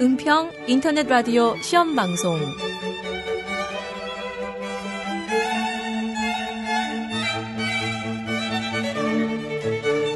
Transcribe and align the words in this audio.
은평 0.00 0.52
인터넷 0.68 1.08
라디오 1.08 1.60
시험 1.60 1.96
방송 1.96 2.38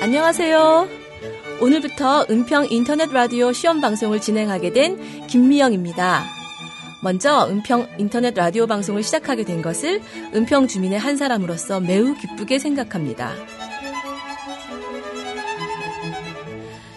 안녕하세요. 0.00 0.88
오늘부터 1.60 2.26
은평 2.30 2.68
인터넷 2.70 3.12
라디오 3.12 3.52
시험 3.52 3.80
방송을 3.80 4.20
진행하게 4.20 4.72
된 4.72 5.26
김미영입니다. 5.26 6.22
먼저 7.02 7.48
은평 7.48 7.88
인터넷 7.98 8.34
라디오 8.34 8.68
방송을 8.68 9.02
시작하게 9.02 9.42
된 9.42 9.62
것을 9.62 10.00
은평 10.32 10.68
주민의 10.68 11.00
한 11.00 11.16
사람으로서 11.16 11.80
매우 11.80 12.14
기쁘게 12.14 12.60
생각합니다. 12.60 13.32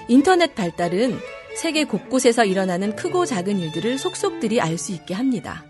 인터넷 0.08 0.54
발달은 0.54 1.18
세계 1.56 1.86
곳곳에서 1.86 2.46
일어나는 2.46 2.96
크고 2.96 3.26
작은 3.26 3.60
일들을 3.60 3.98
속속들이 3.98 4.62
알 4.62 4.78
수 4.78 4.92
있게 4.92 5.14
합니다. 5.14 5.64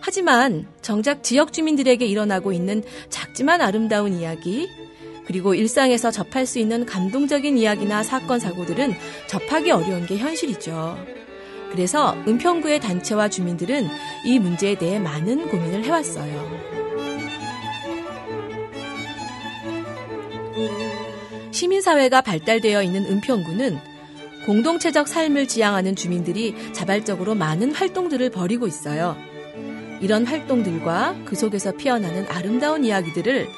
하지만 0.00 0.66
정작 0.82 1.22
지역 1.22 1.52
주민들에게 1.52 2.04
일어나고 2.04 2.52
있는 2.52 2.82
작지만 3.08 3.62
아름다운 3.62 4.12
이야기, 4.12 4.68
그리고 5.26 5.54
일상에서 5.54 6.10
접할 6.10 6.44
수 6.44 6.58
있는 6.58 6.84
감동적인 6.84 7.56
이야기나 7.56 8.02
사건, 8.02 8.38
사고들은 8.38 8.92
접하기 9.26 9.70
어려운 9.70 10.04
게 10.04 10.18
현실이죠. 10.18 10.98
그래서 11.72 12.14
은평구의 12.28 12.80
단체와 12.80 13.30
주민들은 13.30 13.88
이 14.26 14.38
문제에 14.38 14.76
대해 14.76 14.98
많은 14.98 15.48
고민을 15.48 15.84
해왔어요. 15.84 16.74
시민사회가 21.50 22.20
발달되어 22.20 22.82
있는 22.82 23.06
은평구는 23.06 23.93
공동체적 24.46 25.08
삶을 25.08 25.48
지향하는 25.48 25.96
주민들이 25.96 26.54
자발적으로 26.72 27.34
많은 27.34 27.72
활동들을 27.72 28.30
벌이고 28.30 28.66
있어요. 28.66 29.16
이런 30.00 30.26
활동들과 30.26 31.16
그 31.24 31.34
속에서 31.34 31.72
피어나는 31.72 32.26
아름다운 32.28 32.84
이야기들을 32.84 33.48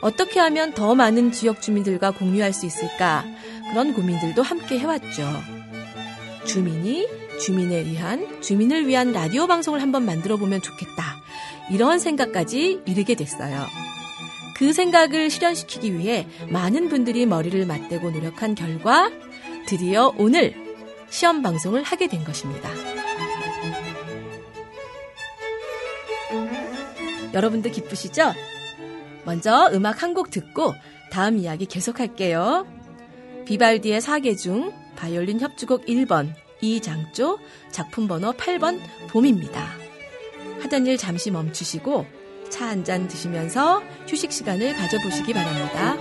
어떻게 0.00 0.40
하면 0.40 0.74
더 0.74 0.94
많은 0.94 1.30
지역 1.30 1.62
주민들과 1.62 2.10
공유할 2.10 2.52
수 2.52 2.66
있을까? 2.66 3.24
그런 3.70 3.94
고민들도 3.94 4.42
함께 4.42 4.78
해왔죠. 4.78 5.22
주민이 6.44 7.06
주민에 7.38 7.76
의한, 7.76 8.40
주민을 8.42 8.86
위한 8.86 9.12
라디오 9.12 9.46
방송을 9.46 9.80
한번 9.80 10.04
만들어 10.04 10.36
보면 10.36 10.60
좋겠다. 10.60 11.22
이런 11.70 11.98
생각까지 11.98 12.82
이르게 12.84 13.14
됐어요. 13.14 13.66
그 14.56 14.72
생각을 14.72 15.30
실현시키기 15.30 15.98
위해 15.98 16.26
많은 16.50 16.88
분들이 16.88 17.26
머리를 17.26 17.64
맞대고 17.66 18.10
노력한 18.10 18.54
결과 18.54 19.10
드디어 19.66 20.12
오늘 20.18 20.54
시험 21.10 21.42
방송을 21.42 21.82
하게 21.82 22.08
된 22.08 22.24
것입니다. 22.24 22.70
여러분도 27.34 27.70
기쁘시죠? 27.70 28.32
먼저 29.24 29.70
음악 29.72 30.02
한 30.02 30.12
곡 30.14 30.30
듣고 30.30 30.74
다음 31.10 31.38
이야기 31.38 31.64
계속할게요. 31.66 32.66
비발디의 33.46 34.00
사계 34.00 34.34
중 34.36 34.72
바이올린 34.96 35.40
협주곡 35.40 35.86
1번 35.86 36.34
이장조 36.60 37.38
작품 37.70 38.06
번호 38.08 38.32
8번 38.32 38.78
봄입니다. 39.08 39.66
하던 40.62 40.86
일 40.86 40.96
잠시 40.98 41.30
멈추시고 41.30 42.06
차 42.50 42.66
한 42.66 42.84
잔 42.84 43.08
드시면서 43.08 43.82
휴식 44.06 44.30
시간을 44.32 44.74
가져보시기 44.76 45.32
바랍니다. 45.32 45.96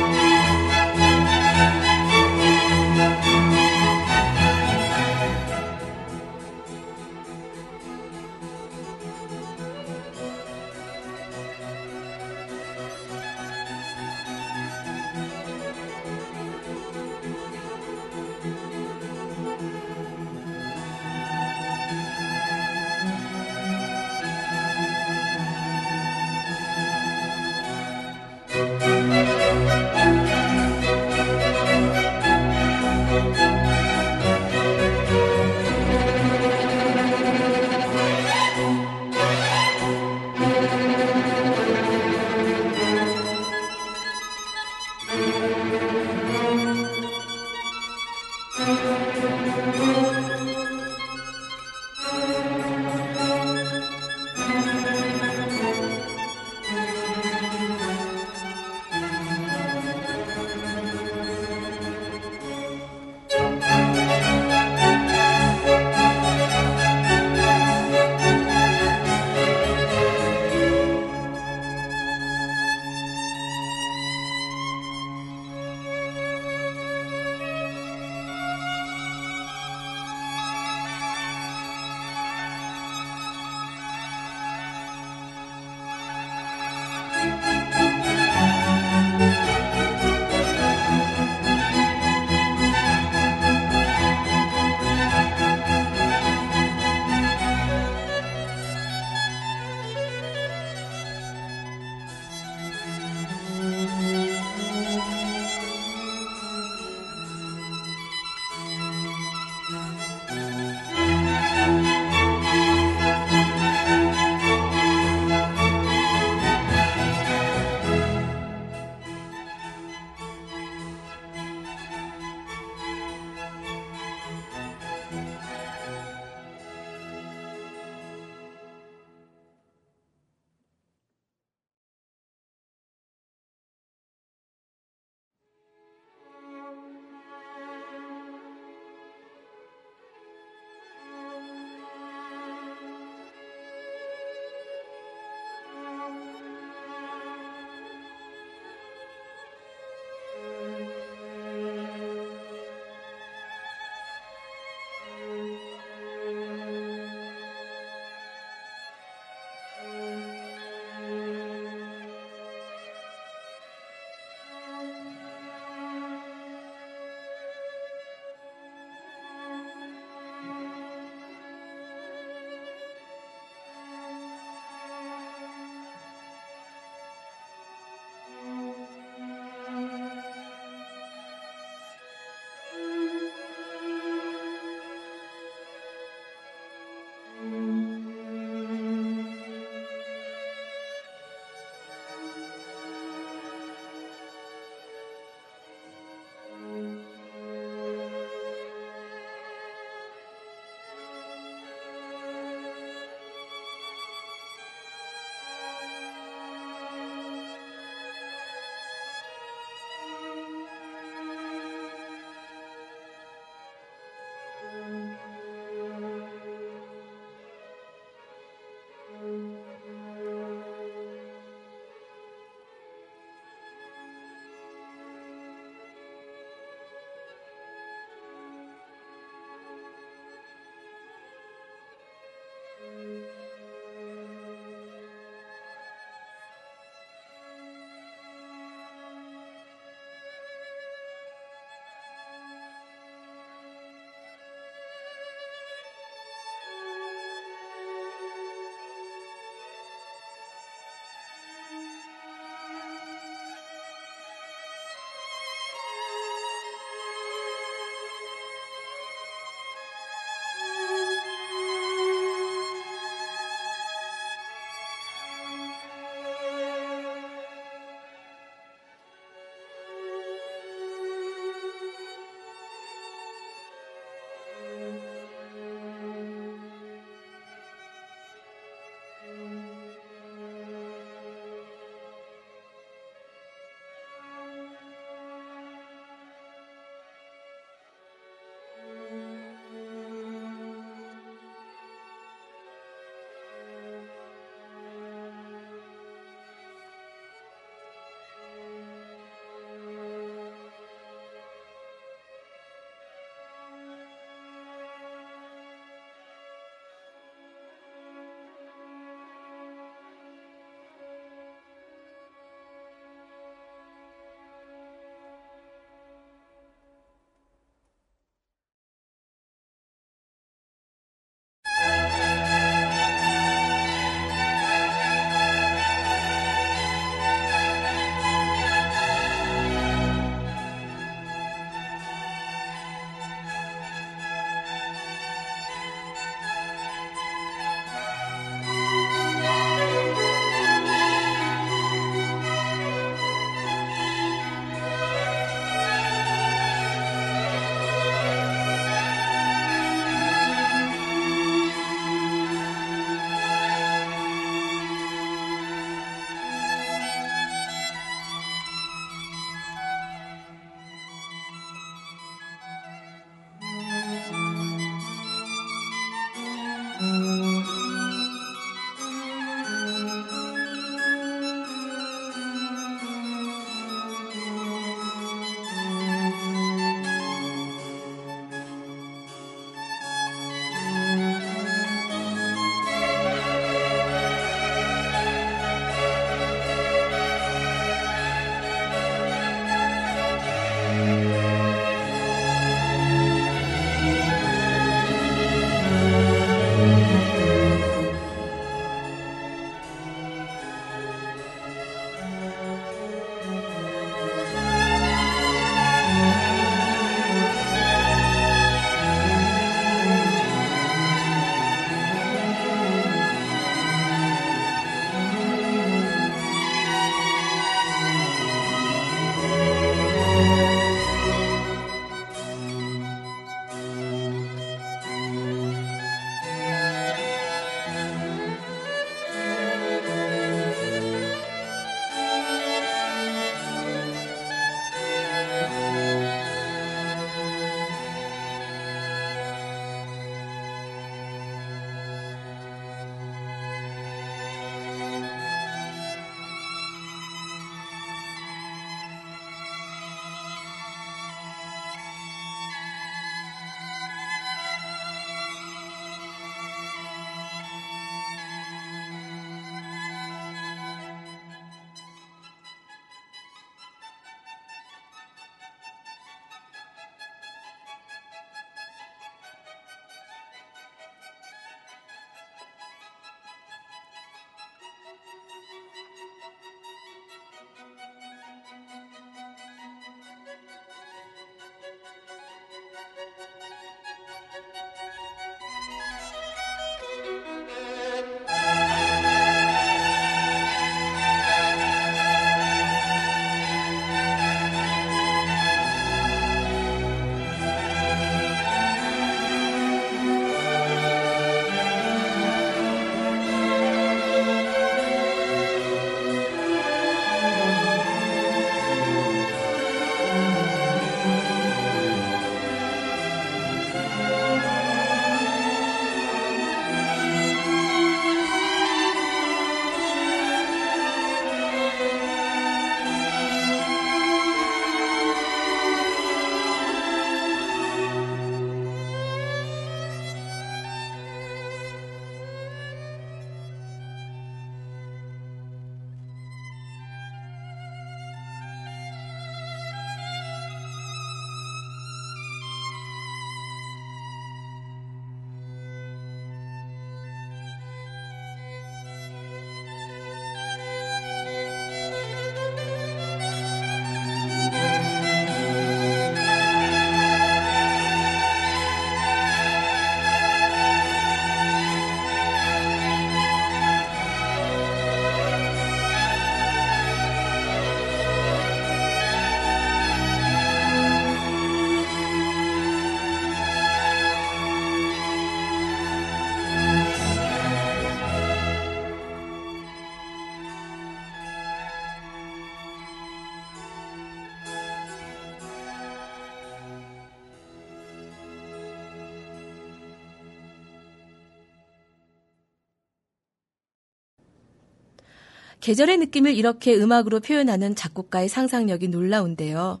계절의 595.82 596.18
느낌을 596.18 596.54
이렇게 596.54 596.94
음악으로 596.94 597.40
표현하는 597.40 597.96
작곡가의 597.96 598.48
상상력이 598.48 599.08
놀라운데요. 599.08 600.00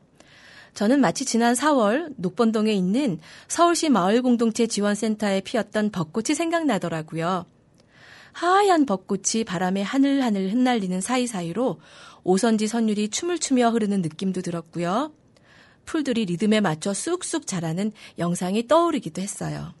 저는 0.74 1.00
마치 1.00 1.24
지난 1.24 1.54
4월 1.54 2.14
녹번동에 2.16 2.72
있는 2.72 3.18
서울시 3.48 3.90
마을공동체 3.90 4.68
지원센터에 4.68 5.40
피었던 5.40 5.90
벚꽃이 5.90 6.36
생각나더라고요. 6.36 7.46
하얀 8.30 8.86
벚꽃이 8.86 9.44
바람에 9.44 9.82
하늘하늘 9.82 10.52
흩날리는 10.52 11.00
사이사이로 11.00 11.80
오선지 12.22 12.68
선율이 12.68 13.08
춤을 13.08 13.40
추며 13.40 13.70
흐르는 13.70 14.02
느낌도 14.02 14.40
들었고요. 14.40 15.12
풀들이 15.84 16.26
리듬에 16.26 16.60
맞춰 16.60 16.94
쑥쑥 16.94 17.48
자라는 17.48 17.90
영상이 18.18 18.68
떠오르기도 18.68 19.20
했어요. 19.20 19.74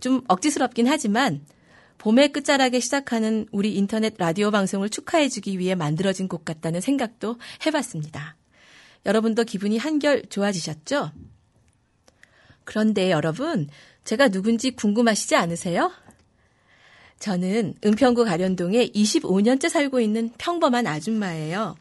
좀 0.00 0.22
억지스럽긴 0.28 0.86
하지만 0.86 1.40
봄의 1.98 2.32
끝자락에 2.32 2.80
시작하는 2.80 3.46
우리 3.50 3.74
인터넷 3.74 4.14
라디오 4.18 4.50
방송을 4.50 4.88
축하해주기 4.88 5.58
위해 5.58 5.74
만들어진 5.74 6.28
곡 6.28 6.44
같다는 6.44 6.80
생각도 6.80 7.36
해봤습니다. 7.66 8.36
여러분도 9.04 9.44
기분이 9.44 9.78
한결 9.78 10.22
좋아지셨죠? 10.26 11.10
그런데 12.64 13.10
여러분, 13.10 13.68
제가 14.04 14.28
누군지 14.28 14.70
궁금하시지 14.70 15.34
않으세요? 15.34 15.90
저는 17.18 17.74
은평구 17.84 18.24
가련동에 18.24 18.88
25년째 18.88 19.68
살고 19.68 20.00
있는 20.00 20.30
평범한 20.38 20.86
아줌마예요. 20.86 21.76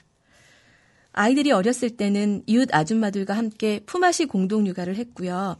아이들이 1.11 1.51
어렸을 1.51 1.91
때는 1.91 2.43
이웃 2.47 2.73
아줌마들과 2.73 3.35
함께 3.35 3.81
품앗이 3.85 4.27
공동 4.27 4.65
육아를 4.65 4.95
했고요. 4.95 5.57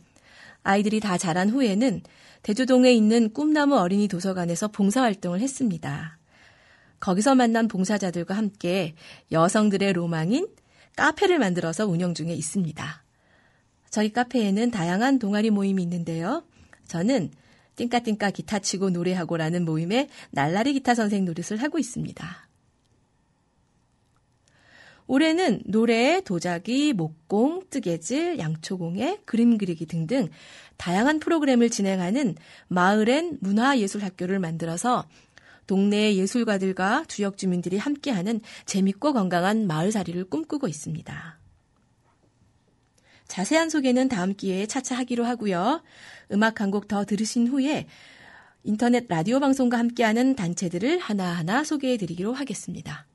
아이들이 0.64 1.00
다 1.00 1.18
자란 1.18 1.50
후에는 1.50 2.02
대조동에 2.48 2.94
있는 2.94 3.34
꿈나무 3.34 3.78
어린이 3.78 4.08
도서관에서 4.08 4.70
봉사활동을 4.70 5.42
했습니다. 5.42 6.18
거기서 7.02 7.36
만난 7.36 7.68
봉사자들과 7.68 8.38
함께 8.38 8.96
여성들의 9.34 9.92
로망인 9.92 10.48
카페를 10.96 11.40
만들어서 11.40 11.86
운영 11.86 12.14
중에 12.14 12.34
있습니다. 12.34 13.04
저희 13.90 14.14
카페에는 14.14 14.72
다양한 14.72 15.20
동아리 15.20 15.50
모임이 15.50 15.84
있는데요. 15.84 16.42
저는 16.88 17.32
띵까띵까 17.76 18.32
기타 18.32 18.60
치고 18.60 18.92
노래하고라는 18.92 19.66
모임에 19.66 20.08
날라리 20.32 20.72
기타 20.72 20.96
선생 20.96 21.26
노릇을 21.26 21.62
하고 21.62 21.80
있습니다. 21.80 22.47
올해는 25.08 25.62
노래, 25.66 26.22
도자기, 26.22 26.94
목공, 26.94 27.64
뜨개질, 27.70 28.40
양초공예, 28.40 29.22
그림 29.26 29.58
그리기 29.58 29.86
등등 29.86 30.28
다양한 30.76 31.20
프로그램을 31.20 31.70
진행하는 31.70 32.36
마을엔 32.68 33.38
문화예술학교를 33.42 34.40
만들어서 34.40 35.06
동네 35.66 36.16
예술가들과 36.16 37.06
주역 37.08 37.38
주민들이 37.38 37.78
함께하는 37.78 38.42
재밌고 38.66 39.14
건강한 39.14 39.68
마을살이를 39.68 40.26
꿈꾸고 40.26 40.68
있습니다. 40.68 41.40
자세한 43.28 43.70
소개는 43.70 44.08
다음 44.08 44.34
기회에 44.34 44.66
차차 44.68 44.98
하기로 44.98 45.26
하고요. 45.26 45.84
음악 46.32 46.62
한 46.62 46.72
곡 46.72 46.88
더 46.88 47.04
들으신 47.04 47.48
후에 47.48 47.88
인터넷 48.64 49.06
라디오 49.08 49.40
방송과 49.40 49.78
함께하는 49.78 50.36
단체들을 50.36 51.00
하나하나 51.00 51.64
소개해 51.64 51.98
드리기로 51.98 52.34
하겠습니다. 52.34 53.06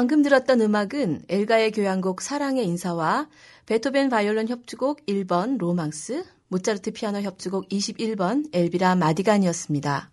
방금 0.00 0.22
들었던 0.22 0.62
음악은 0.62 1.24
엘가의 1.28 1.72
교향곡 1.72 2.22
사랑의 2.22 2.64
인사와 2.64 3.28
베토벤 3.66 4.08
바이올린 4.08 4.48
협주곡 4.48 5.04
1번 5.04 5.58
로망스, 5.58 6.24
모차르트 6.48 6.92
피아노 6.92 7.20
협주곡 7.20 7.68
21번 7.68 8.48
엘비라 8.54 8.94
마디간이었습니다. 8.94 10.10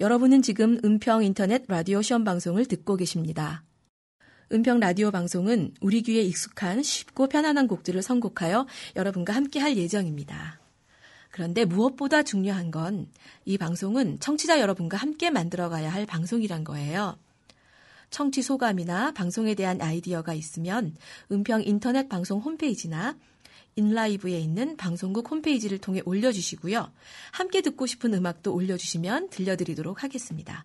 여러분은 0.00 0.42
지금 0.42 0.78
은평 0.84 1.24
인터넷 1.24 1.64
라디오 1.66 2.02
시험 2.02 2.24
방송을 2.24 2.66
듣고 2.66 2.96
계십니다. 2.96 3.64
은평 4.52 4.80
라디오 4.80 5.10
방송은 5.10 5.72
우리 5.80 6.02
귀에 6.02 6.20
익숙한 6.20 6.82
쉽고 6.82 7.28
편안한 7.28 7.66
곡들을 7.68 8.02
선곡하여 8.02 8.66
여러분과 8.96 9.32
함께 9.32 9.60
할 9.60 9.78
예정입니다. 9.78 10.60
그런데 11.30 11.64
무엇보다 11.64 12.22
중요한 12.22 12.70
건 12.70 13.08
이 13.46 13.56
방송은 13.56 14.20
청취자 14.20 14.60
여러분과 14.60 14.98
함께 14.98 15.30
만들어가야 15.30 15.90
할 15.90 16.04
방송이란 16.04 16.64
거예요. 16.64 17.16
청취 18.10 18.42
소감이나 18.42 19.12
방송에 19.12 19.54
대한 19.54 19.80
아이디어가 19.80 20.34
있으면 20.34 20.94
은평 21.30 21.62
인터넷 21.64 22.08
방송 22.08 22.40
홈페이지나 22.40 23.16
인라이브에 23.76 24.38
있는 24.38 24.76
방송국 24.76 25.30
홈페이지를 25.30 25.78
통해 25.78 26.02
올려주시고요. 26.04 26.90
함께 27.32 27.60
듣고 27.60 27.86
싶은 27.86 28.12
음악도 28.14 28.52
올려주시면 28.52 29.30
들려드리도록 29.30 30.02
하겠습니다. 30.02 30.64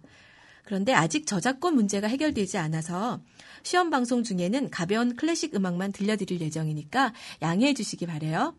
그런데 0.63 0.93
아직 0.93 1.27
저작권 1.27 1.75
문제가 1.75 2.07
해결되지 2.07 2.57
않아서 2.57 3.21
시험 3.63 3.89
방송 3.89 4.23
중에는 4.23 4.69
가벼운 4.69 5.15
클래식 5.15 5.55
음악만 5.55 5.91
들려드릴 5.91 6.41
예정이니까 6.41 7.13
양해해 7.41 7.73
주시기 7.73 8.07
바래요. 8.07 8.55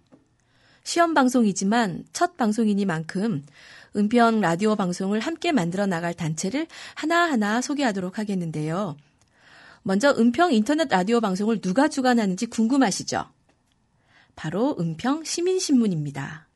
시험 0.85 1.15
방송이지만 1.15 2.05
첫 2.13 2.37
방송이니만큼 2.37 3.43
은평 3.97 4.41
라디오 4.41 4.75
방송을 4.75 5.21
함께 5.21 5.53
만들어 5.53 5.87
나갈 5.87 6.15
단체를 6.15 6.67
하나하나 6.95 7.61
소개하도록 7.61 8.19
하겠는데요. 8.19 8.97
먼저 9.83 10.15
은평 10.19 10.53
인터넷 10.53 10.89
라디오 10.89 11.21
방송을 11.21 11.61
누가 11.61 11.89
주관하는지 11.89 12.47
궁금하시죠? 12.47 13.27
바로 14.35 14.77
은평 14.81 15.25
시민신문입니다. 15.25 16.49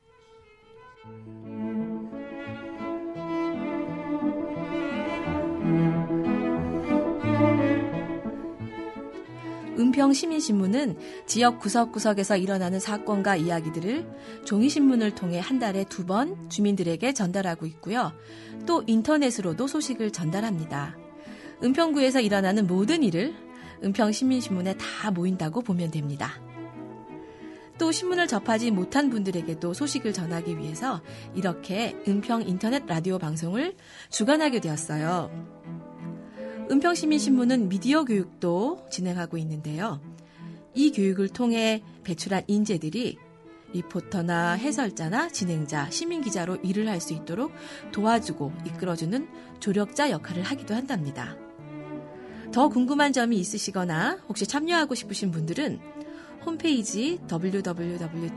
은평 9.79 10.11
시민신문은 10.13 10.97
지역 11.25 11.59
구석구석에서 11.59 12.35
일어나는 12.35 12.79
사건과 12.81 13.37
이야기들을 13.37 14.05
종이신문을 14.45 15.15
통해 15.15 15.39
한 15.39 15.57
달에 15.57 15.85
두 15.85 16.05
번 16.05 16.49
주민들에게 16.49 17.13
전달하고 17.13 17.65
있고요. 17.67 18.11
또 18.65 18.83
인터넷으로도 18.87 19.67
소식을 19.67 20.11
전달합니다. 20.11 20.97
은평구에서 21.63 22.19
일어나는 22.19 22.65
모든 22.67 23.03
일을 23.03 23.35
은평 23.83 24.11
시민신문에 24.11 24.75
다 24.77 25.11
모인다고 25.11 25.61
보면 25.61 25.91
됩니다. 25.91 26.41
또 27.77 27.91
신문을 27.91 28.27
접하지 28.27 28.71
못한 28.71 29.09
분들에게도 29.09 29.73
소식을 29.73 30.11
전하기 30.11 30.57
위해서 30.57 31.01
이렇게 31.35 31.95
은평 32.07 32.41
인터넷 32.47 32.85
라디오 32.87 33.17
방송을 33.19 33.75
주관하게 34.09 34.59
되었어요. 34.59 35.78
은평시민신문은 36.69 37.69
미디어 37.69 38.03
교육도 38.03 38.87
진행하고 38.91 39.37
있는데요. 39.37 39.99
이 40.75 40.91
교육을 40.91 41.29
통해 41.29 41.81
배출한 42.03 42.43
인재들이 42.47 43.17
리포터나 43.73 44.53
해설자나 44.53 45.29
진행자, 45.29 45.89
시민기자로 45.89 46.57
일을 46.57 46.87
할 46.87 46.99
수 47.01 47.13
있도록 47.13 47.51
도와주고 47.91 48.51
이끌어주는 48.65 49.27
조력자 49.59 50.11
역할을 50.11 50.43
하기도 50.43 50.75
한답니다. 50.75 51.35
더 52.51 52.67
궁금한 52.67 53.13
점이 53.13 53.37
있으시거나 53.37 54.19
혹시 54.27 54.45
참여하고 54.47 54.95
싶으신 54.95 55.31
분들은 55.31 55.79
홈페이지 56.45 57.19
www.epnews.net에 57.31 58.27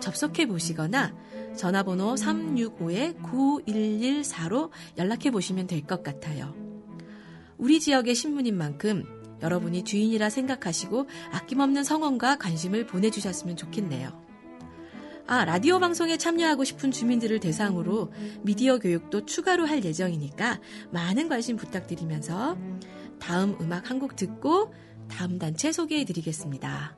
접속해 0.00 0.46
보시거나 0.46 1.14
전화번호 1.56 2.14
365-9114로 2.14 4.70
연락해 4.98 5.30
보시면 5.30 5.66
될 5.66 5.82
것 5.82 6.02
같아요. 6.02 6.54
우리 7.58 7.80
지역의 7.80 8.14
신문인 8.14 8.56
만큼 8.56 9.04
여러분이 9.42 9.84
주인이라 9.84 10.30
생각하시고 10.30 11.06
아낌없는 11.32 11.84
성원과 11.84 12.36
관심을 12.36 12.86
보내주셨으면 12.86 13.56
좋겠네요. 13.56 14.22
아, 15.26 15.44
라디오 15.44 15.78
방송에 15.78 16.16
참여하고 16.18 16.64
싶은 16.64 16.90
주민들을 16.90 17.40
대상으로 17.40 18.12
미디어 18.42 18.78
교육도 18.78 19.26
추가로 19.26 19.66
할 19.66 19.84
예정이니까 19.84 20.60
많은 20.90 21.28
관심 21.28 21.56
부탁드리면서 21.56 22.56
다음 23.20 23.56
음악 23.60 23.90
한 23.90 23.98
곡 23.98 24.16
듣고 24.16 24.72
다음 25.08 25.38
단체 25.38 25.72
소개해 25.72 26.04
드리겠습니다. 26.04 26.96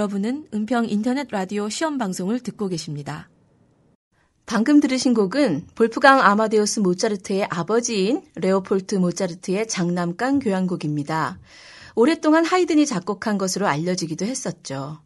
여러분은 0.00 0.46
은평 0.54 0.88
인터넷 0.88 1.28
라디오 1.30 1.68
시험 1.68 1.98
방송을 1.98 2.40
듣고 2.40 2.68
계십니다. 2.68 3.28
방금 4.46 4.80
들으신 4.80 5.12
곡은 5.12 5.66
볼프강 5.74 6.22
아마데우스 6.22 6.80
모차르트의 6.80 7.44
아버지인 7.50 8.22
레오폴트 8.36 8.94
모차르트의 8.94 9.68
장남간 9.68 10.38
교향곡입니다. 10.38 11.38
오랫동안 11.96 12.46
하이든이 12.46 12.86
작곡한 12.86 13.36
것으로 13.36 13.66
알려지기도 13.66 14.24
했었죠. 14.24 15.02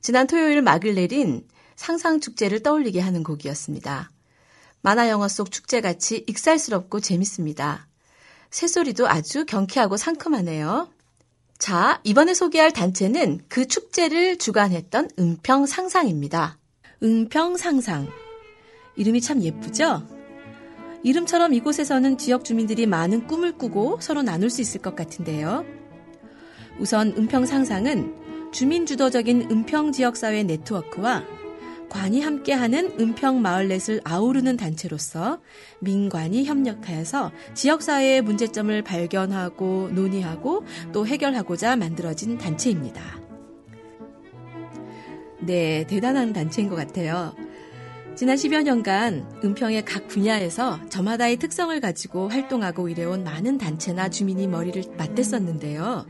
지난 0.00 0.26
토요일 0.26 0.60
막을 0.60 0.96
내린 0.96 1.46
상상축제를 1.76 2.64
떠올리게 2.64 2.98
하는 2.98 3.22
곡이었습니다. 3.22 4.10
만화 4.82 5.08
영화 5.08 5.28
속 5.28 5.52
축제같이 5.52 6.24
익살스럽고 6.26 6.98
재밌습니다. 6.98 7.86
새소리도 8.50 9.06
아주 9.08 9.46
경쾌하고 9.46 9.96
상큼하네요. 9.96 10.88
자, 11.58 12.00
이번에 12.04 12.34
소개할 12.34 12.70
단체는 12.72 13.40
그 13.48 13.66
축제를 13.66 14.36
주관했던 14.38 15.10
은평상상입니다. 15.18 16.58
은평상상. 17.02 18.08
이름이 18.96 19.20
참 19.20 19.42
예쁘죠? 19.42 20.06
이름처럼 21.02 21.54
이곳에서는 21.54 22.18
지역 22.18 22.44
주민들이 22.44 22.86
많은 22.86 23.26
꿈을 23.26 23.56
꾸고 23.56 23.98
서로 24.00 24.22
나눌 24.22 24.50
수 24.50 24.60
있을 24.60 24.82
것 24.82 24.94
같은데요. 24.96 25.64
우선 26.78 27.14
은평상상은 27.16 28.50
주민주도적인 28.52 29.50
은평 29.50 29.92
지역사회 29.92 30.42
네트워크와 30.42 31.24
관이 31.96 32.20
함께하는 32.20 33.00
은평 33.00 33.40
마을넷을 33.40 34.02
아우르는 34.04 34.58
단체로서 34.58 35.40
민관이 35.80 36.44
협력하여서 36.44 37.32
지역사회의 37.54 38.20
문제점을 38.20 38.82
발견하고 38.82 39.88
논의하고 39.94 40.64
또 40.92 41.06
해결하고자 41.06 41.76
만들어진 41.76 42.36
단체입니다. 42.36 43.02
네, 45.40 45.86
대단한 45.86 46.34
단체인 46.34 46.68
것 46.68 46.76
같아요. 46.76 47.34
지난 48.14 48.36
10여 48.36 48.62
년간 48.62 49.40
은평의 49.42 49.86
각 49.86 50.06
분야에서 50.06 50.78
저마다의 50.90 51.38
특성을 51.38 51.80
가지고 51.80 52.28
활동하고 52.28 52.90
일해온 52.90 53.24
많은 53.24 53.56
단체나 53.56 54.10
주민이 54.10 54.48
머리를 54.48 54.82
맞댔었는데요. 54.98 56.04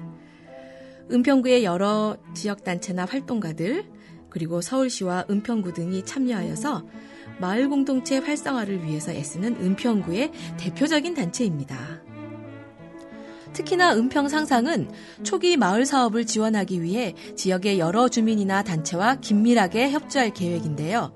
은평구의 1.12 1.62
여러 1.62 2.16
지역단체나 2.34 3.04
활동가들, 3.04 3.95
그리고 4.36 4.60
서울시와 4.60 5.24
은평구 5.30 5.72
등이 5.72 6.04
참여하여서 6.04 6.84
마을 7.38 7.70
공동체 7.70 8.18
활성화를 8.18 8.84
위해서 8.84 9.10
애쓰는 9.10 9.56
은평구의 9.56 10.30
대표적인 10.58 11.14
단체입니다. 11.14 12.02
특히나 13.54 13.94
은평 13.96 14.28
상상은 14.28 14.90
초기 15.22 15.56
마을 15.56 15.86
사업을 15.86 16.26
지원하기 16.26 16.82
위해 16.82 17.14
지역의 17.34 17.78
여러 17.78 18.10
주민이나 18.10 18.62
단체와 18.62 19.20
긴밀하게 19.20 19.88
협조할 19.92 20.34
계획인데요. 20.34 21.14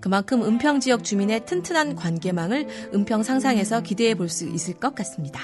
그만큼 0.00 0.42
은평 0.42 0.80
지역 0.80 1.04
주민의 1.04 1.46
튼튼한 1.46 1.94
관계망을 1.94 2.66
은평 2.92 3.22
상상에서 3.22 3.82
기대해 3.82 4.16
볼 4.16 4.28
수 4.28 4.48
있을 4.48 4.74
것 4.74 4.96
같습니다. 4.96 5.40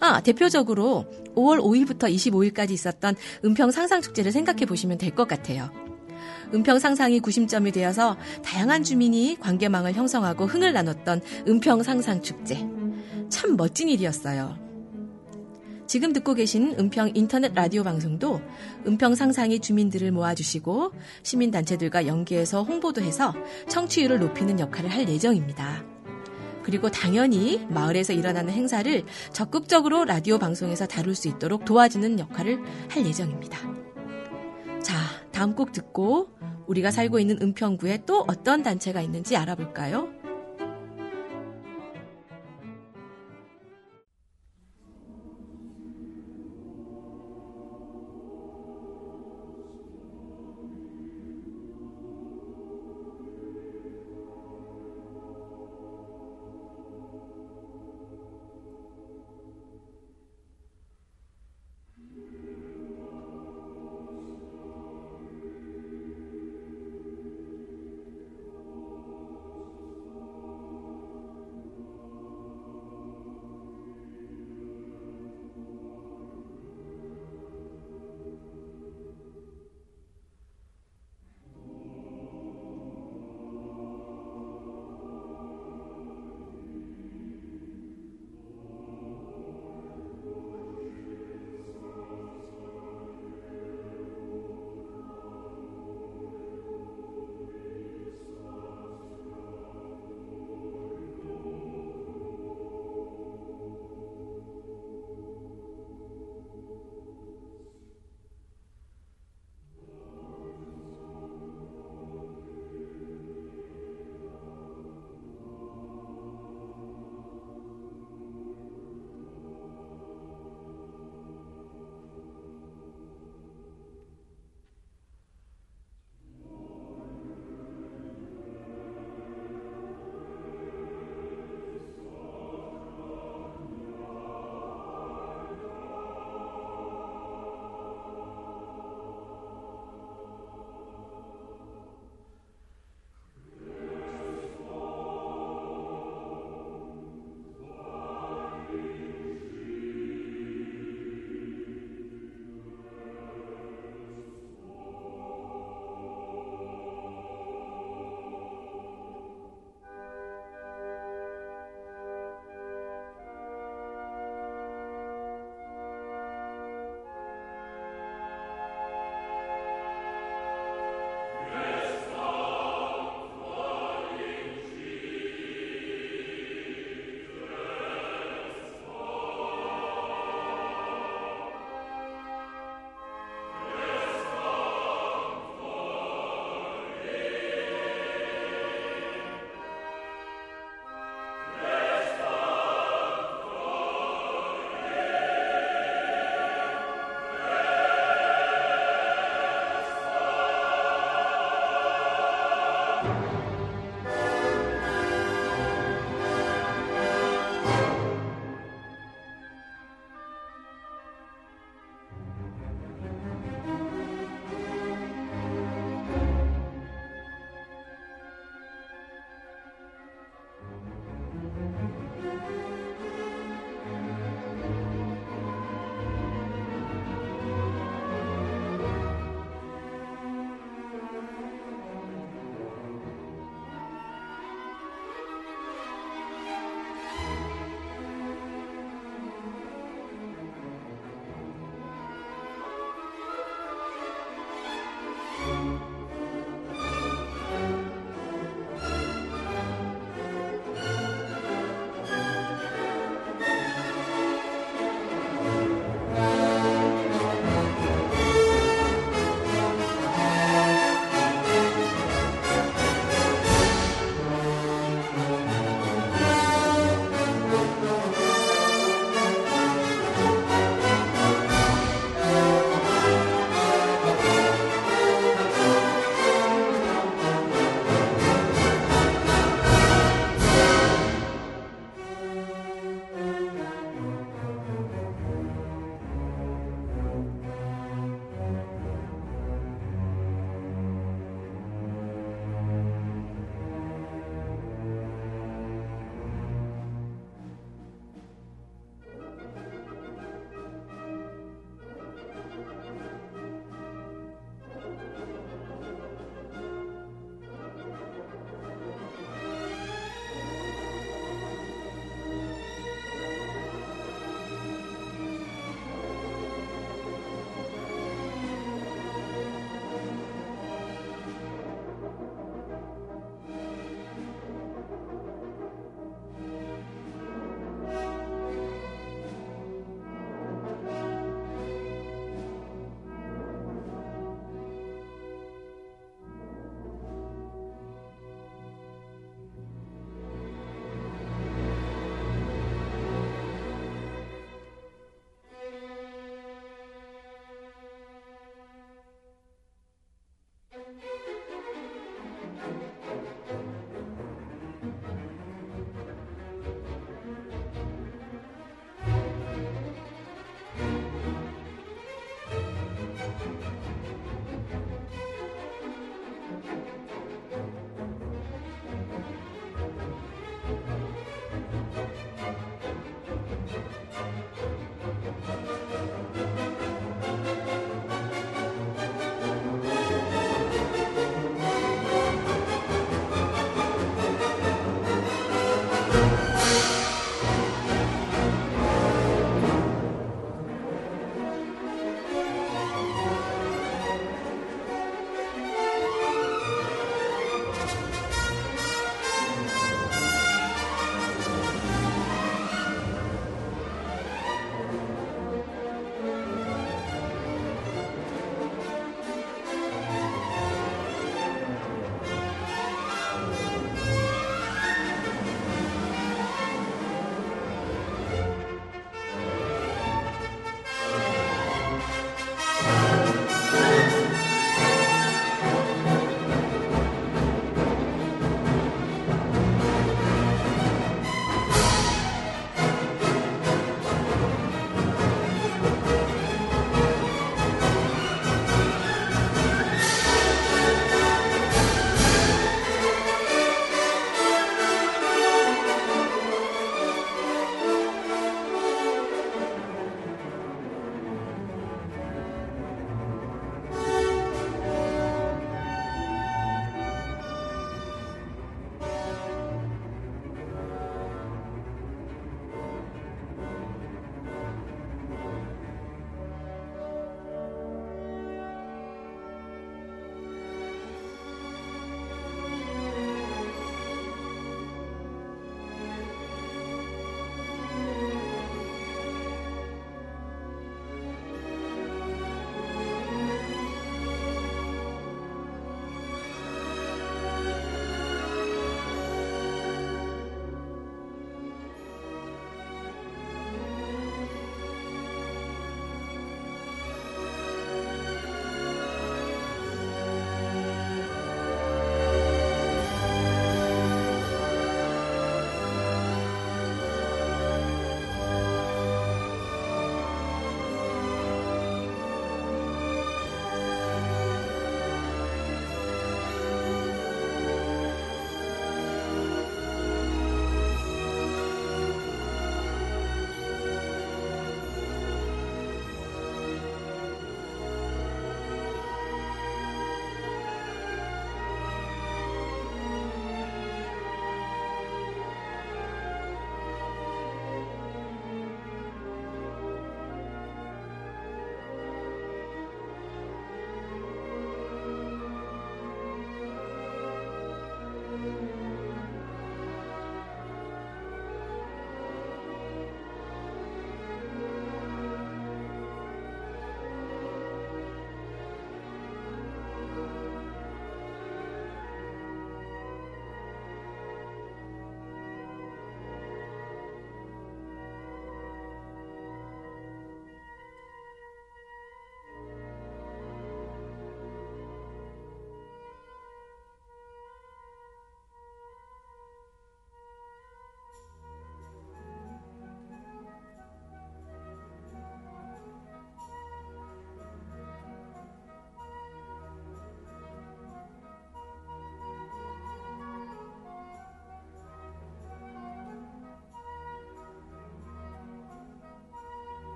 아, 0.00 0.20
대표적으로 0.22 1.06
5월 1.36 1.60
5일부터 1.60 2.12
25일까지 2.12 2.72
있었던 2.72 3.14
은평 3.44 3.70
상상 3.70 4.02
축제를 4.02 4.32
생각해 4.32 4.66
보시면 4.66 4.98
될 4.98 5.12
것 5.12 5.28
같아요. 5.28 5.85
은평 6.54 6.78
상상이 6.78 7.20
구심점이 7.20 7.72
되어서 7.72 8.16
다양한 8.44 8.82
주민이 8.82 9.38
관계망을 9.40 9.92
형성하고 9.94 10.46
흥을 10.46 10.72
나눴던 10.72 11.20
은평 11.48 11.82
상상 11.82 12.22
축제. 12.22 12.66
참 13.28 13.56
멋진 13.56 13.88
일이었어요. 13.88 14.66
지금 15.86 16.12
듣고 16.12 16.34
계신 16.34 16.74
은평 16.78 17.12
인터넷 17.14 17.54
라디오 17.54 17.84
방송도 17.84 18.40
은평 18.86 19.14
상상이 19.14 19.60
주민들을 19.60 20.10
모아주시고 20.10 20.92
시민단체들과 21.22 22.06
연계해서 22.06 22.64
홍보도 22.64 23.00
해서 23.02 23.32
청취율을 23.68 24.18
높이는 24.18 24.58
역할을 24.58 24.90
할 24.90 25.08
예정입니다. 25.08 25.84
그리고 26.64 26.90
당연히 26.90 27.64
마을에서 27.68 28.12
일어나는 28.12 28.52
행사를 28.52 29.04
적극적으로 29.32 30.04
라디오 30.04 30.38
방송에서 30.38 30.86
다룰 30.86 31.14
수 31.14 31.28
있도록 31.28 31.64
도와주는 31.64 32.18
역할을 32.18 32.58
할 32.88 33.06
예정입니다. 33.06 33.56
자, 34.82 34.96
다음 35.30 35.54
곡 35.54 35.70
듣고 35.70 36.35
우리가 36.66 36.90
살고 36.90 37.18
있는 37.18 37.40
은평구에 37.40 38.02
또 38.06 38.24
어떤 38.28 38.62
단체가 38.62 39.00
있는지 39.00 39.36
알아볼까요? 39.36 40.08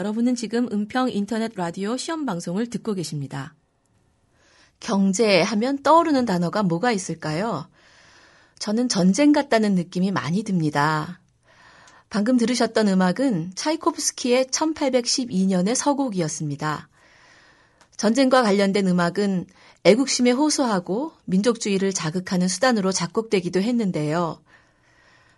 여러분은 0.00 0.34
지금 0.34 0.66
은평 0.72 1.10
인터넷 1.10 1.52
라디오 1.56 1.98
시험 1.98 2.24
방송을 2.24 2.70
듣고 2.70 2.94
계십니다. 2.94 3.54
경제 4.80 5.42
하면 5.42 5.82
떠오르는 5.82 6.24
단어가 6.24 6.62
뭐가 6.62 6.90
있을까요? 6.90 7.68
저는 8.58 8.88
전쟁 8.88 9.32
같다는 9.32 9.74
느낌이 9.74 10.10
많이 10.10 10.42
듭니다. 10.42 11.20
방금 12.08 12.38
들으셨던 12.38 12.88
음악은 12.88 13.52
차이코프스키의 13.54 14.46
1812년의 14.46 15.74
서곡이었습니다. 15.74 16.88
전쟁과 17.98 18.42
관련된 18.42 18.88
음악은 18.88 19.44
애국심에 19.84 20.30
호소하고 20.30 21.12
민족주의를 21.26 21.92
자극하는 21.92 22.48
수단으로 22.48 22.90
작곡되기도 22.90 23.60
했는데요. 23.60 24.40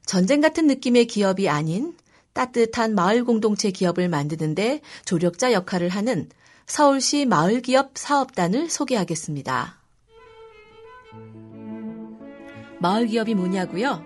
전쟁 0.07 0.41
같은 0.41 0.69
느낌의 0.69 1.09
기업이 1.09 1.49
아닌 1.49 1.97
따뜻한 2.33 2.95
마을 2.95 3.25
공동체 3.25 3.71
기업을 3.71 4.09
만드는데 4.09 4.81
조력자 5.05 5.53
역할을 5.53 5.89
하는 5.89 6.29
서울시 6.67 7.27
마을기업 7.27 7.93
사업단을 7.95 8.71
소개하겠습니다. 8.71 9.79
마을기업이 12.79 13.35
뭐냐고요? 13.35 14.03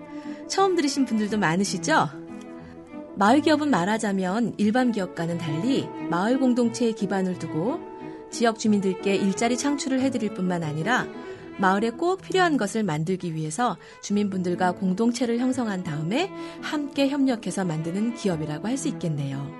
처음 0.47 0.75
들으신 0.75 1.05
분들도 1.05 1.37
많으시죠? 1.37 2.09
마을기업은 3.15 3.69
말하자면 3.69 4.55
일반 4.57 4.91
기업과는 4.91 5.39
달리 5.39 5.87
마을 6.09 6.39
공동체에 6.39 6.91
기반을 6.91 7.39
두고 7.39 7.79
지역 8.29 8.59
주민들께 8.59 9.15
일자리 9.15 9.57
창출을 9.57 10.01
해드릴 10.01 10.33
뿐만 10.33 10.63
아니라 10.63 11.07
마을에 11.59 11.89
꼭 11.89 12.21
필요한 12.21 12.57
것을 12.57 12.83
만들기 12.83 13.33
위해서 13.33 13.77
주민분들과 14.01 14.73
공동체를 14.73 15.39
형성한 15.39 15.83
다음에 15.83 16.31
함께 16.61 17.09
협력해서 17.09 17.65
만드는 17.65 18.15
기업이라고 18.15 18.67
할 18.67 18.77
수 18.77 18.87
있겠네요. 18.89 19.51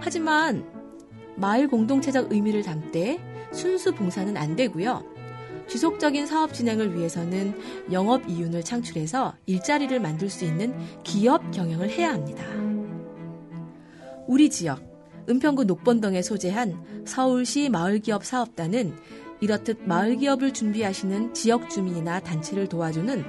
하지만 0.00 0.64
마을 1.36 1.68
공동체적 1.68 2.32
의미를 2.32 2.62
담되 2.62 3.20
순수 3.52 3.92
봉사는 3.92 4.34
안 4.36 4.56
되고요. 4.56 5.04
지속적인 5.68 6.26
사업 6.26 6.54
진행을 6.54 6.96
위해서는 6.96 7.54
영업 7.92 8.26
이윤을 8.26 8.62
창출해서 8.62 9.34
일자리를 9.44 9.98
만들 10.00 10.30
수 10.30 10.44
있는 10.44 10.74
기업 11.02 11.50
경영을 11.50 11.90
해야 11.90 12.12
합니다. 12.12 12.42
우리 14.26 14.48
지역 14.48 14.80
은평구 15.28 15.64
녹번동에 15.64 16.22
소재한 16.22 17.04
서울시 17.04 17.68
마을기업 17.68 18.24
사업단은 18.24 18.94
이렇듯 19.40 19.82
마을 19.84 20.16
기업을 20.16 20.52
준비하시는 20.52 21.34
지역 21.34 21.68
주민이나 21.70 22.20
단체를 22.20 22.68
도와주는 22.68 23.24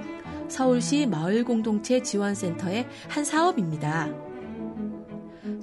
서울시 0.48 1.06
마을공동체 1.06 2.02
지원센터의 2.02 2.88
한 3.10 3.26
사업입니다. 3.26 4.10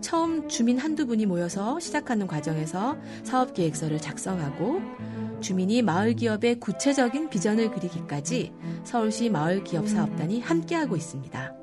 처음 0.01 0.49
주민 0.49 0.79
한두 0.79 1.07
분이 1.07 1.25
모여서 1.27 1.81
시작하는 1.81 2.27
과정에서 2.27 2.97
사업 3.23 3.55
계획서를 3.55 3.99
작성하고 4.01 4.81
주민이 5.41 5.83
마을 5.83 6.15
기업의 6.15 6.61
구체적인 6.61 7.31
비전을 7.31 7.71
그리기까지 7.71 8.53
서울시 8.85 9.31
마을 9.31 9.65
기업 9.65 9.89
사업단이 9.89 10.41
함께하고 10.41 10.97
있습니다. 10.97 11.55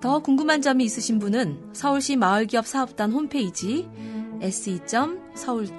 더 0.00 0.18
궁금한 0.18 0.60
점이 0.60 0.84
있으신 0.84 1.18
분은 1.18 1.70
서울시 1.72 2.16
마을 2.16 2.46
기업 2.46 2.66
사업단 2.66 3.12
홈페이지 3.12 3.88
se.서울 4.40 5.76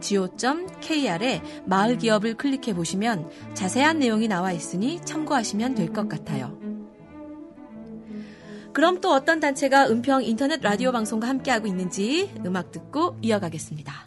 .go.kr에 0.00 1.42
마을 1.66 1.98
기업을 1.98 2.34
클릭해 2.34 2.74
보시면 2.74 3.30
자세한 3.54 3.98
내용이 3.98 4.28
나와 4.28 4.52
있으니 4.52 5.00
참고하시면 5.04 5.74
될 5.74 5.92
것 5.92 6.08
같아요. 6.08 6.56
그럼 8.72 9.00
또 9.00 9.12
어떤 9.12 9.40
단체가 9.40 9.88
은평 9.88 10.22
인터넷 10.22 10.60
라디오 10.60 10.92
방송과 10.92 11.26
함께하고 11.28 11.66
있는지 11.66 12.30
음악 12.46 12.70
듣고 12.70 13.16
이어가겠습니다. 13.22 14.06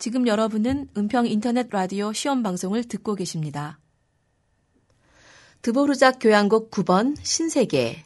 지금 0.00 0.26
여러분은 0.26 0.88
은평 0.96 1.26
인터넷 1.26 1.68
라디오 1.68 2.14
시험 2.14 2.42
방송을 2.42 2.84
듣고 2.84 3.14
계십니다. 3.14 3.78
드보르작 5.60 6.16
교향곡 6.20 6.70
9번 6.70 7.14
신세계. 7.22 8.02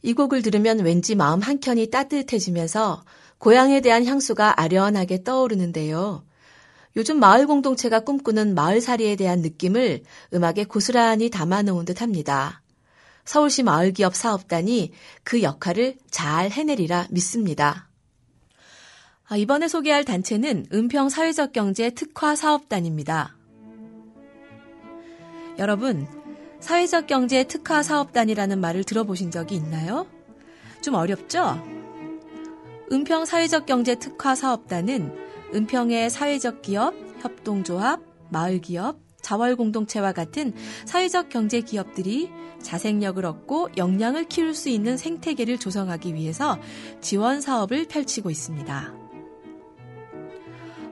이 0.00 0.12
곡을 0.14 0.40
들으면 0.40 0.78
왠지 0.78 1.14
마음 1.14 1.40
한켠이 1.40 1.90
따뜻해지면서 1.90 3.04
고향에 3.36 3.82
대한 3.82 4.06
향수가 4.06 4.58
아련하게 4.58 5.22
떠오르는데요. 5.22 6.24
요즘 6.96 7.20
마을 7.20 7.46
공동체가 7.46 8.00
꿈꾸는 8.00 8.54
마을살이에 8.54 9.16
대한 9.16 9.42
느낌을 9.42 10.02
음악에 10.32 10.64
고스란히 10.64 11.28
담아놓은 11.28 11.84
듯 11.84 12.00
합니다. 12.00 12.62
서울시 13.26 13.62
마을기업 13.62 14.16
사업단이 14.16 14.92
그 15.24 15.42
역할을 15.42 15.98
잘 16.10 16.50
해내리라 16.50 17.08
믿습니다. 17.10 17.89
아, 19.30 19.36
이번에 19.36 19.68
소개할 19.68 20.02
단체는 20.02 20.66
은평 20.72 21.08
사회적 21.08 21.52
경제 21.52 21.90
특화 21.90 22.34
사업단입니다. 22.34 23.36
여러분, 25.56 26.08
사회적 26.58 27.06
경제 27.06 27.44
특화 27.44 27.84
사업단이라는 27.84 28.60
말을 28.60 28.82
들어보신 28.82 29.30
적이 29.30 29.54
있나요? 29.54 30.08
좀 30.82 30.94
어렵죠? 30.94 31.62
은평 32.90 33.24
사회적 33.24 33.66
경제 33.66 33.94
특화 33.94 34.34
사업단은 34.34 35.14
은평의 35.54 36.10
사회적 36.10 36.62
기업, 36.62 36.94
협동조합, 37.20 38.00
마을기업, 38.30 38.98
자활공동체와 39.22 40.10
같은 40.10 40.52
사회적 40.86 41.28
경제 41.28 41.60
기업들이 41.60 42.32
자생력을 42.62 43.24
얻고 43.24 43.68
역량을 43.76 44.24
키울 44.24 44.54
수 44.56 44.70
있는 44.70 44.96
생태계를 44.96 45.58
조성하기 45.58 46.14
위해서 46.14 46.58
지원 47.00 47.40
사업을 47.40 47.86
펼치고 47.86 48.28
있습니다. 48.30 48.99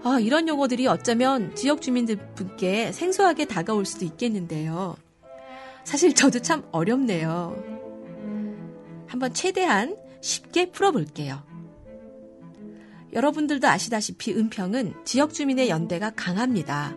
아, 0.05 0.21
이런 0.21 0.47
용어들이 0.49 0.87
어쩌면 0.87 1.55
지역 1.55 1.83
주민들 1.83 2.17
분께 2.35 2.93
생소하게 2.93 3.47
다가올 3.47 3.85
수도 3.85 4.05
있겠는데요. 4.05 4.97
사실 5.85 6.15
저도 6.15 6.41
참 6.41 6.63
어렵네요. 6.71 7.57
한번 9.07 9.35
최대한 9.35 9.97
쉽게 10.21 10.71
풀어볼게요. 10.71 11.43
여러분들도 13.13 13.67
아시다시피 13.67 14.35
은평은 14.35 15.05
지역 15.05 15.33
주민의 15.33 15.71
연대가 15.71 16.11
강합니다. 16.11 16.95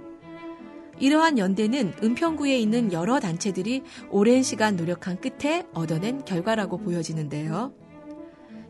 이러한 0.99 1.39
연대는 1.39 1.93
은평구에 2.03 2.59
있는 2.59 2.93
여러 2.93 3.19
단체들이 3.19 3.81
오랜 4.11 4.43
시간 4.43 4.75
노력한 4.75 5.19
끝에 5.19 5.65
얻어낸 5.73 6.23
결과라고 6.25 6.77
보여지는데요. 6.77 7.73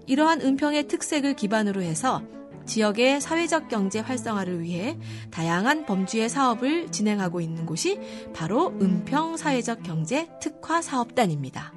이러한 0.06 0.42
은평의 0.42 0.88
특색을 0.88 1.36
기반으로 1.36 1.82
해서 1.82 2.22
지역의 2.66 3.22
사회적 3.22 3.68
경제 3.70 4.00
활성화를 4.00 4.62
위해 4.62 4.98
다양한 5.32 5.86
범주의 5.86 6.30
사업을 6.30 6.92
진행하고 6.92 7.42
있는 7.42 7.66
곳이 7.66 8.00
바로 8.34 8.74
은평 8.82 9.38
사회적 9.38 9.84
경제 9.84 10.30
특화 10.40 10.82
사업단입니다. 10.82 11.74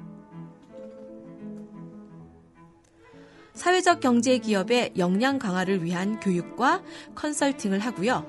사회적 3.53 4.01
경제 4.01 4.37
기업의 4.37 4.93
역량 4.97 5.39
강화를 5.39 5.83
위한 5.83 6.19
교육과 6.19 6.83
컨설팅을 7.15 7.79
하고요. 7.79 8.25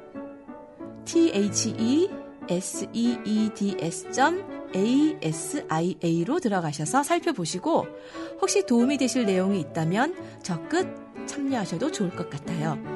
theseeds.asia로 5.26 6.40
들어가셔서 6.40 7.02
살펴보시고 7.02 7.86
혹시 8.40 8.64
도움이 8.64 8.98
되실 8.98 9.26
내용이 9.26 9.60
있다면 9.60 10.14
적극 10.42 10.94
참여하셔도 11.26 11.90
좋을 11.90 12.10
것 12.10 12.30
같아요. 12.30 12.95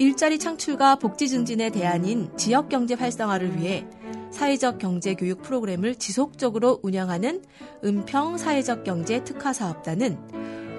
일자리 0.00 0.38
창출과 0.38 0.96
복지 0.96 1.28
증진의 1.28 1.72
대안인 1.72 2.30
지역 2.36 2.68
경제 2.68 2.94
활성화를 2.94 3.58
위해 3.58 3.84
사회적 4.30 4.78
경제 4.78 5.14
교육 5.14 5.42
프로그램을 5.42 5.96
지속적으로 5.96 6.78
운영하는 6.82 7.42
은평 7.84 8.38
사회적 8.38 8.84
경제 8.84 9.24
특화 9.24 9.52
사업단은 9.52 10.16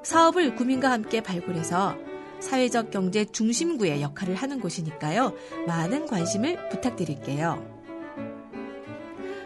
사업을 0.03 0.55
구민과 0.55 0.89
함께 0.89 1.21
발굴해서 1.21 1.95
사회적 2.39 2.89
경제 2.89 3.25
중심구의 3.25 4.01
역할을 4.01 4.33
하는 4.35 4.59
곳이니까요. 4.59 5.33
많은 5.67 6.07
관심을 6.07 6.69
부탁드릴게요. 6.69 7.72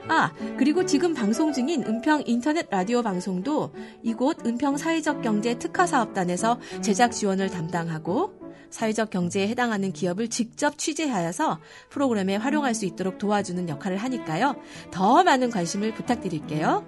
아, 0.09 0.31
그리고 0.57 0.85
지금 0.85 1.13
방송 1.13 1.51
중인 1.51 1.83
은평 1.83 2.23
인터넷 2.25 2.69
라디오 2.69 3.01
방송도 3.03 3.73
이곳 4.03 4.45
은평 4.45 4.77
사회적 4.77 5.21
경제 5.21 5.59
특화 5.59 5.85
사업단에서 5.85 6.59
제작 6.81 7.11
지원을 7.11 7.49
담당하고 7.49 8.31
사회적 8.69 9.09
경제에 9.09 9.47
해당하는 9.47 9.91
기업을 9.91 10.29
직접 10.29 10.77
취재하여서 10.77 11.59
프로그램에 11.89 12.35
활용할 12.37 12.73
수 12.73 12.85
있도록 12.85 13.17
도와주는 13.17 13.67
역할을 13.67 13.97
하니까요. 13.97 14.55
더 14.91 15.23
많은 15.23 15.49
관심을 15.49 15.93
부탁드릴게요. 15.93 16.85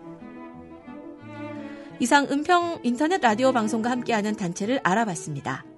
이상 1.99 2.25
은평 2.31 2.79
인터넷 2.83 3.21
라디오 3.21 3.51
방송과 3.51 3.91
함께하는 3.91 4.35
단체를 4.35 4.79
알아봤습니다. 4.83 5.68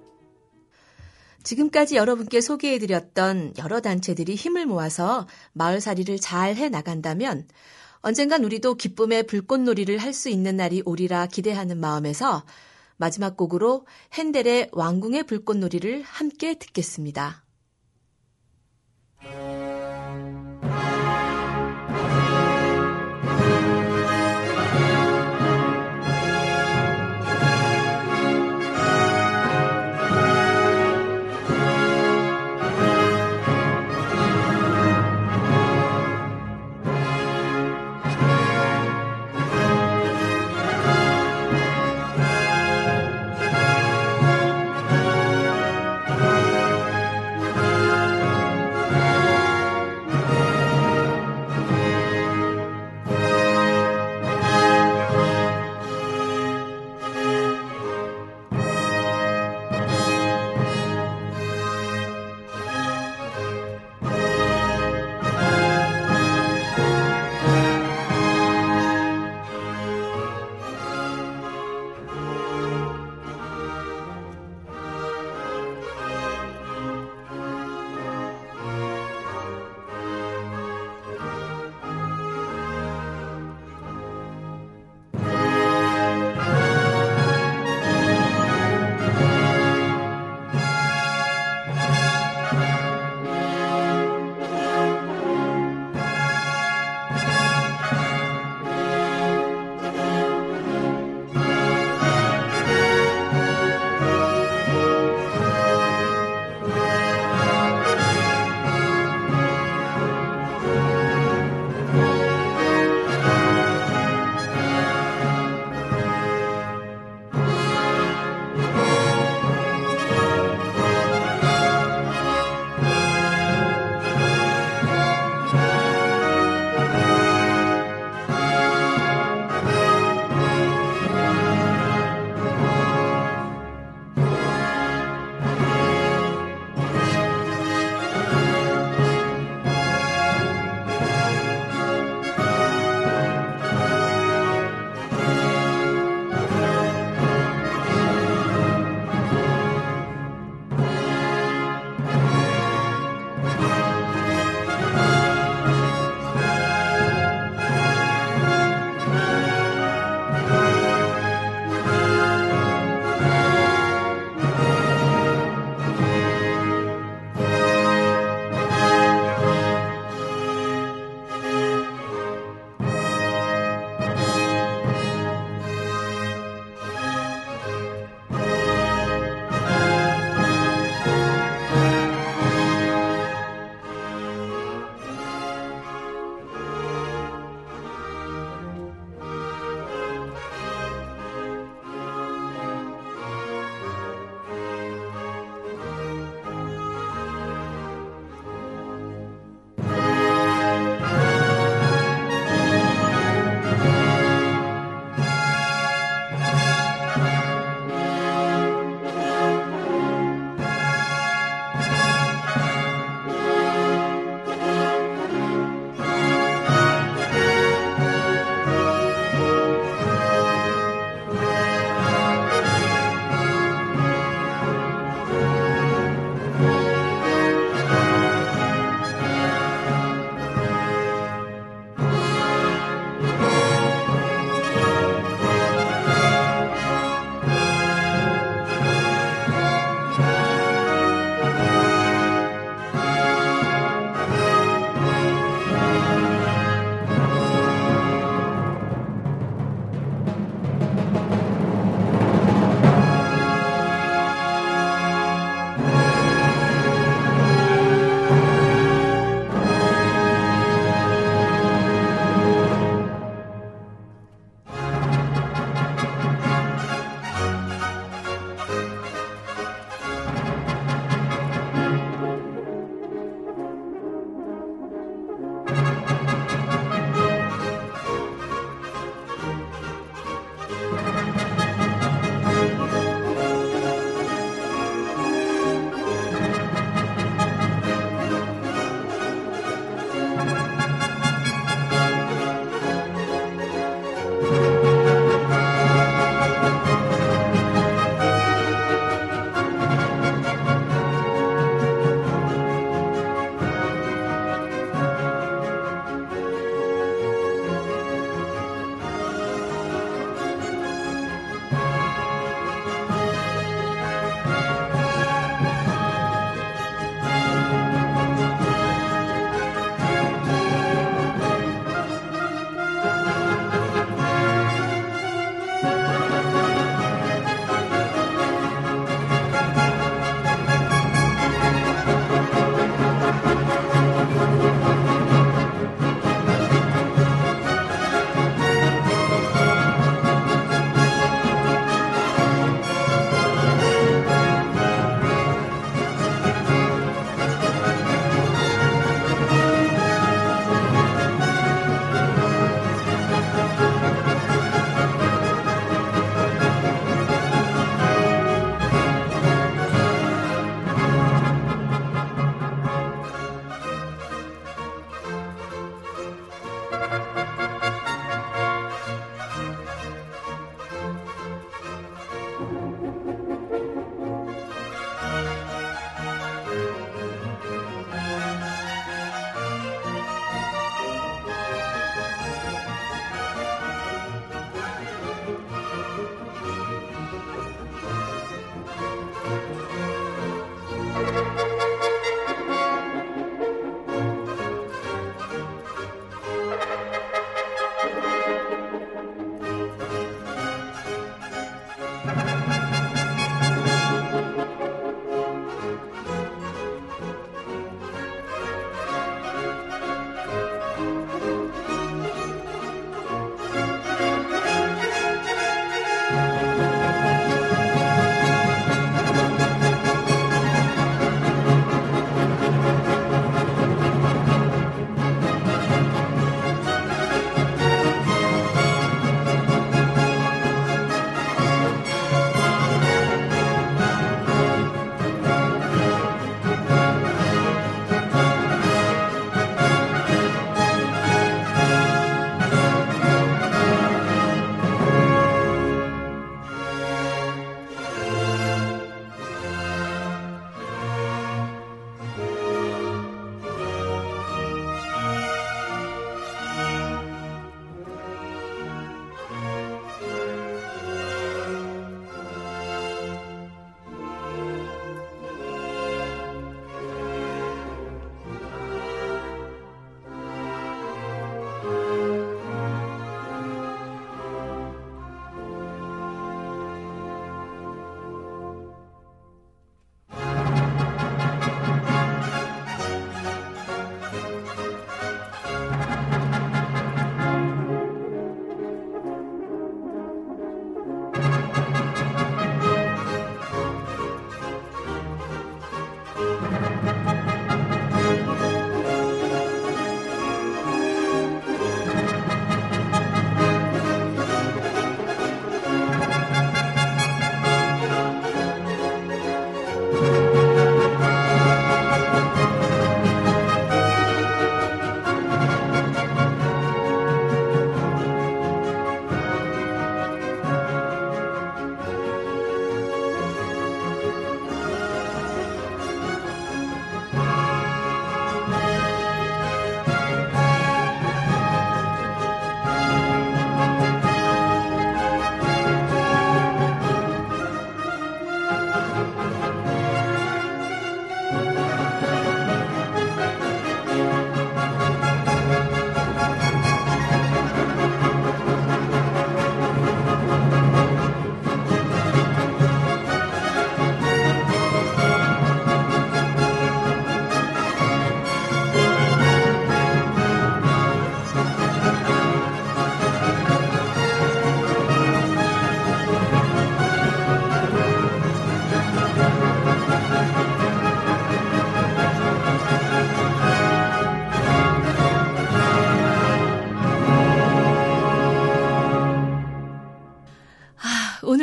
지금까지 1.42 1.96
여러분께 1.96 2.40
소개해드렸던 2.40 3.54
여러 3.58 3.80
단체들이 3.80 4.34
힘을 4.34 4.66
모아서 4.66 5.26
마을살이를 5.52 6.18
잘 6.18 6.56
해 6.56 6.68
나간다면 6.68 7.46
언젠간 8.00 8.44
우리도 8.44 8.74
기쁨의 8.74 9.26
불꽃놀이를 9.26 9.98
할 9.98 10.12
수 10.12 10.28
있는 10.28 10.56
날이 10.56 10.82
오리라 10.84 11.26
기대하는 11.26 11.78
마음에서 11.78 12.44
마지막 12.96 13.36
곡으로 13.36 13.86
핸델의 14.14 14.70
왕궁의 14.72 15.24
불꽃놀이를 15.24 16.02
함께 16.02 16.54
듣겠습니다. 16.58 17.42